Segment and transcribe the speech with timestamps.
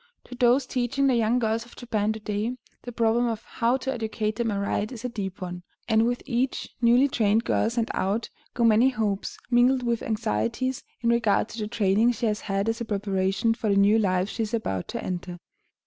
[0.23, 3.93] To those teaching the young girls of Japan to day, the problem of how to
[3.93, 8.31] educate them aright is a deep one, and with each newly trained girl sent out
[8.55, 12.81] go many hopes, mingled with anxieties, in regard to the training she has had as
[12.81, 15.37] a preparation for the new life she is about to enter.